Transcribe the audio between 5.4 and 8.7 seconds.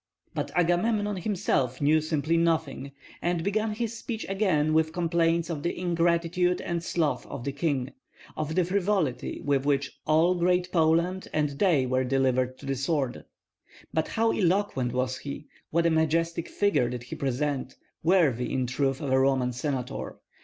of the ingratitude and sloth of the king, of the